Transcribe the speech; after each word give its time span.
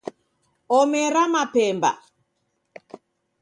Omera 0.77 1.21
mapemba 1.33 1.91